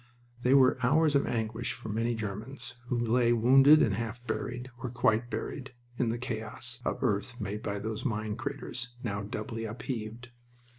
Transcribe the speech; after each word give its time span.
They 0.41 0.55
were 0.55 0.83
hours 0.83 1.15
of 1.15 1.27
anguish 1.27 1.73
for 1.73 1.87
many 1.89 2.15
Germans, 2.15 2.73
who 2.87 2.97
lay 2.97 3.33
wounded 3.33 3.83
and 3.83 3.93
half 3.93 4.25
buried, 4.25 4.71
or 4.79 4.89
quite 4.89 5.29
buried, 5.29 5.75
in 5.95 6.09
the 6.09 6.17
chaos, 6.17 6.79
of 6.83 7.03
earth 7.03 7.39
made 7.39 7.61
by 7.61 7.77
those 7.77 8.03
mine 8.03 8.35
craters 8.35 8.95
now 9.03 9.21
doubly 9.21 9.65
upheaved. 9.65 10.29